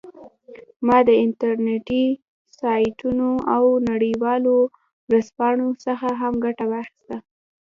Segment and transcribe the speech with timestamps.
[0.87, 2.05] ما د انټرنیټي
[2.59, 4.57] سایټونو او نړیوالو
[5.09, 7.17] ورځپاڼو څخه هم ګټه واخیسته